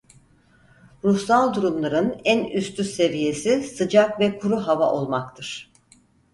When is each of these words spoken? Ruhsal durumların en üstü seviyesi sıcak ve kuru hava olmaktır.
Ruhsal 1.03 1.53
durumların 1.53 2.21
en 2.23 2.43
üstü 2.45 2.83
seviyesi 2.83 3.63
sıcak 3.63 4.19
ve 4.19 4.37
kuru 4.39 4.59
hava 4.67 4.91
olmaktır. 4.91 5.71